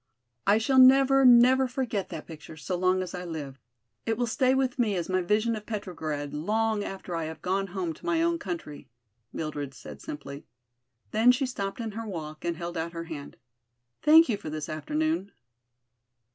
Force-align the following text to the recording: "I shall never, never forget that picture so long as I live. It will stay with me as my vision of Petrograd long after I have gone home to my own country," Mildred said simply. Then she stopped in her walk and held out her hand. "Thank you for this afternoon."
"I 0.47 0.57
shall 0.57 0.79
never, 0.79 1.23
never 1.25 1.67
forget 1.67 2.09
that 2.09 2.25
picture 2.25 2.57
so 2.57 2.75
long 2.75 3.03
as 3.03 3.13
I 3.13 3.23
live. 3.23 3.59
It 4.03 4.17
will 4.17 4.25
stay 4.25 4.55
with 4.55 4.79
me 4.79 4.95
as 4.95 5.09
my 5.09 5.21
vision 5.21 5.55
of 5.55 5.67
Petrograd 5.67 6.33
long 6.33 6.83
after 6.83 7.15
I 7.15 7.25
have 7.25 7.43
gone 7.43 7.67
home 7.67 7.93
to 7.93 8.05
my 8.07 8.23
own 8.23 8.39
country," 8.39 8.89
Mildred 9.31 9.75
said 9.75 10.01
simply. 10.01 10.47
Then 11.11 11.31
she 11.31 11.45
stopped 11.45 11.79
in 11.79 11.91
her 11.91 12.07
walk 12.07 12.43
and 12.43 12.57
held 12.57 12.77
out 12.77 12.93
her 12.93 13.03
hand. 13.03 13.37
"Thank 14.01 14.27
you 14.27 14.37
for 14.37 14.49
this 14.49 14.69
afternoon." 14.69 15.33